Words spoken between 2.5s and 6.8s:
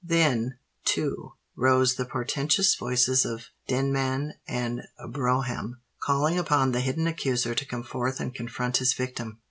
voices of Denman and Brougham, calling upon